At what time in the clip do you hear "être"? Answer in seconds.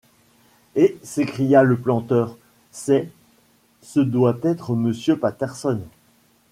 4.43-4.73